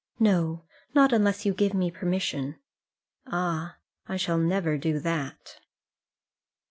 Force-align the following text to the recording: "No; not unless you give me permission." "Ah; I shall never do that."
"No; 0.17 0.63
not 0.95 1.13
unless 1.13 1.45
you 1.45 1.53
give 1.53 1.75
me 1.75 1.91
permission." 1.91 2.55
"Ah; 3.27 3.77
I 4.07 4.17
shall 4.17 4.39
never 4.39 4.75
do 4.75 4.97
that." 4.99 5.59